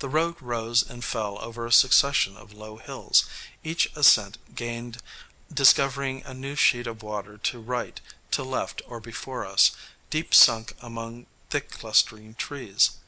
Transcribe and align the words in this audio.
The 0.00 0.08
road 0.08 0.34
rose 0.42 0.82
and 0.82 1.04
fell 1.04 1.38
over 1.40 1.64
a 1.64 1.70
succession 1.70 2.36
of 2.36 2.52
low 2.52 2.78
hills, 2.78 3.24
each 3.62 3.86
ascent 3.94 4.36
gained 4.56 4.98
discovering 5.52 6.24
a 6.24 6.34
new 6.34 6.56
sheet 6.56 6.88
of 6.88 7.04
water 7.04 7.38
to 7.38 7.60
right, 7.60 8.00
to 8.32 8.42
left 8.42 8.82
or 8.88 8.98
before 8.98 9.46
us, 9.46 9.70
deep 10.10 10.34
sunk 10.34 10.74
among 10.80 11.26
thick 11.50 11.70
clustering 11.70 12.34
trees. 12.34 12.98